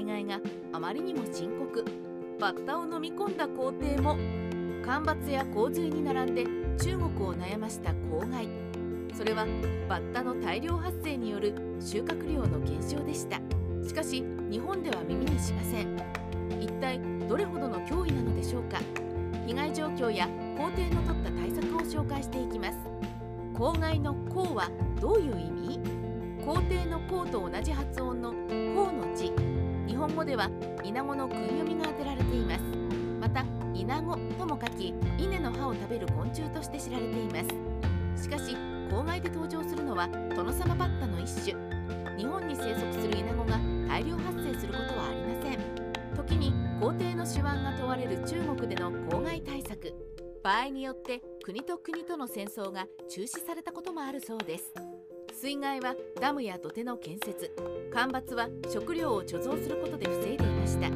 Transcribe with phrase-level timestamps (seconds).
[0.00, 0.40] 災害が
[0.72, 1.84] あまりにも深刻。
[2.40, 4.16] バッタを飲み込んだ工程も
[4.82, 6.44] 干ばつや洪水に並んで
[6.82, 8.48] 中国を悩ました公害。
[9.14, 9.44] それは
[9.90, 13.42] バッタの大量発生による収穫量の減少でした。
[13.86, 15.94] しかし日本では耳にしません。
[16.58, 16.98] 一体
[17.28, 18.78] どれほどの脅威なのでしょうか。
[19.46, 20.26] 被害状況や
[20.56, 22.78] 工程の取った対策を紹介していきます。
[23.52, 25.80] 公害の「公」はどういう意味？
[26.42, 28.32] 皇帝の「公」と同じ発音の
[28.74, 29.59] 「公」の字。
[29.90, 30.48] 日本語では
[30.84, 32.60] イナゴの訓読みが当てられています。
[33.20, 33.44] また
[33.74, 37.42] イナゴとも書き稲の葉を食べる昆虫として知られていま
[38.14, 38.22] す。
[38.22, 38.56] しかし
[38.88, 41.56] 公害で登場するのはトノサマバッタの一種。
[42.16, 43.58] 日本に生息するイナゴが
[43.88, 46.14] 大量発生することはありません。
[46.14, 49.92] 時に皇帝の手腕が問われる中国での公害対策。
[50.44, 54.72] 場合によって国と国との戦争が中止されたこともあるそうです。
[55.40, 57.50] 水害はダムや土手の建設
[57.94, 60.90] 干ばつは食料を貯蔵することで防いでいました。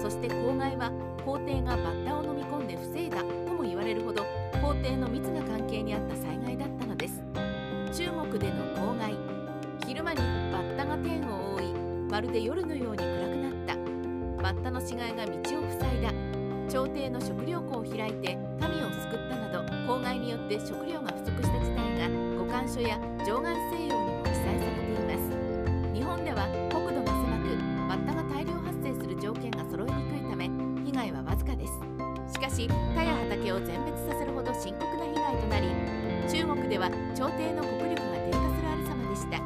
[0.00, 0.92] そして公害は
[1.24, 4.24] 皇帝がバッタを飲み込んで防いだとも言われるほど
[4.62, 7.20] 皇帝の密な関係にあった災害だったのです。
[7.92, 9.12] 中国での公害
[9.84, 10.18] 昼間に
[10.52, 11.74] バッタが天を覆い
[12.08, 13.74] まるで夜のように暗くなった。
[14.40, 15.40] バッタの死骸が道を
[15.80, 16.12] 塞いだ。
[16.70, 27.54] 朝廷の食料庫を開いて民を救ったなど公害によって食料が不足した事態が五感書や上岸西洋にも記載されています日本では国土が狭く
[27.88, 30.50] バッタが大量発生する条件が揃いにくいため
[30.84, 31.72] 被害はわずかです
[32.32, 35.68] しかし田や畑を全滅させるほど深刻な被害となり
[36.26, 39.36] 中国では朝廷の国力が低下するありさまでした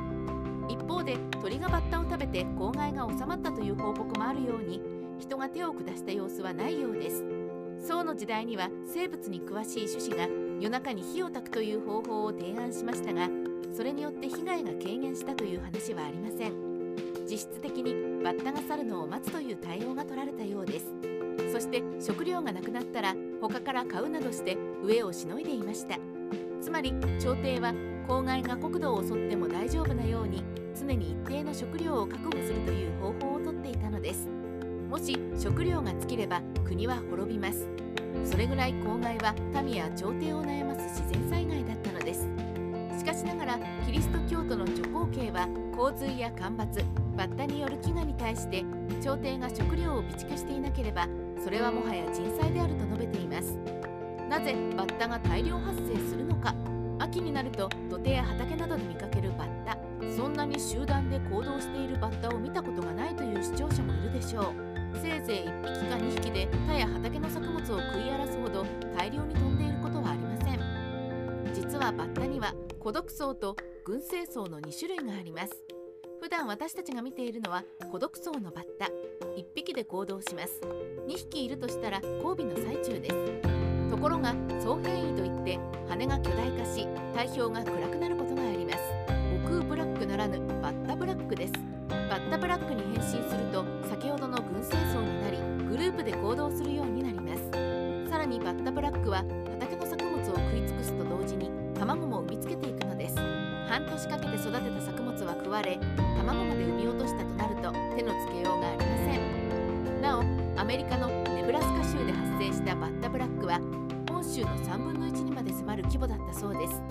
[0.73, 4.81] 一方で鳥がバッタを食べて公害が収まったという報告もあるように
[5.19, 7.23] 人が手を下した様子はないようです
[7.87, 13.29] 宋の時代には生物に詳しい種子が夜中に火を焚くという方法を提案しましたが
[13.77, 16.75] それによって被害が軽減したという話はありません。
[17.29, 20.95] 実質的にバッタが去るのを待つという対応が取られたようです。
[21.53, 25.99] そして食料がなくなったら他から買うなどして上をしのいでいました。
[26.61, 27.75] つまり朝廷は
[28.07, 30.45] 公害が国土を襲っても大丈夫なように
[30.79, 34.29] 常に一定の食料を確保するという方法をとっていたのです。
[34.95, 37.67] もし食料が尽きれば国は滅びます。
[38.25, 42.29] それぐらい公害は民や朝廷を悩ます自然災害だったのです。
[42.97, 46.85] しかしながらキリスト教徒の諸皇系は洪水や干ばつ
[47.17, 48.65] バッタによる飢餓に対して
[49.03, 51.09] 朝廷が食料を備蓄していなければ
[51.43, 53.59] それはもはや人災であると述べています。
[54.31, 56.55] なぜバッタが大量発生するのか。
[57.01, 59.77] 秋になると土手や畑などで見かけるバッタ。
[60.17, 64.74] そんなに集団で行動しているバッタを見たことがないという視聴者もいるでしょう。
[65.05, 68.65] せいぜい1匹か2匹で田や畑の作物を食い荒らすほど
[68.97, 71.53] 大量に飛んでいることはありません。
[71.53, 73.55] 実はバッタには孤独層と
[73.85, 75.53] 群生層の2種類があります。
[76.23, 78.87] 普段私たちが見ているのは孤独層のバッタ。
[79.37, 80.59] 1匹で行動します。
[81.07, 83.91] 2匹いるとしたら交尾の最中です。
[83.91, 88.79] ところが総変異といって羽が巨大化し体表が暗くなることがあります。
[89.45, 91.53] 悟空ブラックならぬバッタブラックです。
[91.91, 92.94] バッタブラックに
[99.15, 101.49] は畑の作物を食い尽くすと同時に
[101.79, 103.15] 卵も産みつけていくのです。
[103.71, 105.79] 半年かけて育てた作物は食われ
[106.19, 110.03] 卵まで産み落としたとなると手のつけようがありません。
[110.03, 113.61] なおアメリカのネブラスカ州で発生したバッタブラックは
[114.11, 116.83] 本州の3分の1にまで迫る規模だったそうです。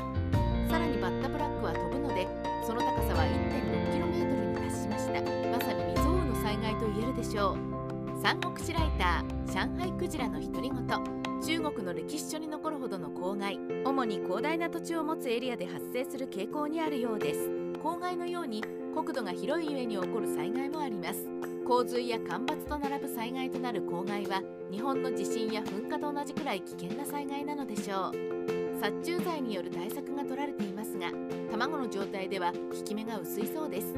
[0.71, 2.25] さらにバッタブラックは飛ぶので
[2.65, 5.19] その高さは 1.6km に達しました。
[5.51, 8.21] まさに未曾有の災害と言えるでしょう。
[8.21, 11.22] 三国志ライター上海クジラの独り言。
[11.41, 17.49] 中国の歴史書に残るほどの公害主に広大な土地を持つエリアで発生する傾向にあるようです。
[17.81, 18.63] 公害のように
[18.93, 21.27] 国土が広いゆえに起こる災害もあります。
[21.65, 28.79] 洪水や干ばつと並ぶ災害となる公害は日本の地震や噴火と同じくらい危険な災害なのでしょう。
[28.79, 31.09] 殺虫剤による対策が取られていますが
[31.51, 33.93] 卵の状態では効き目が薄いそうです。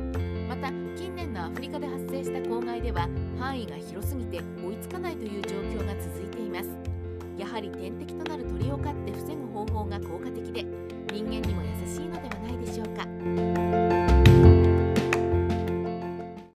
[0.47, 3.07] また近年のアフリカで発生した公害では
[3.39, 6.84] 範囲が広すぎて追いつかないという状況が続いています。
[7.37, 8.74] やはり天敵となる鳥を